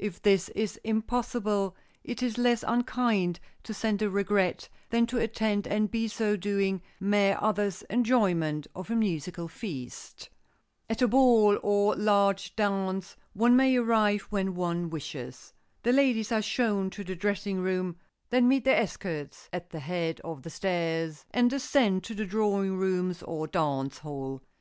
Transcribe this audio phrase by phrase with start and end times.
[0.00, 5.68] If this is impossible, it is less unkind to send a regret than to attend
[5.68, 10.30] and by so doing mar others' enjoyment of a musical feast.
[10.90, 15.52] At a ball or large dance, one may arrive when one wishes.
[15.84, 17.98] The ladies are shown to the dressing room,
[18.30, 22.76] then meet their escorts at the head of the stairs and descend to the drawing
[22.76, 24.42] rooms or dance hall.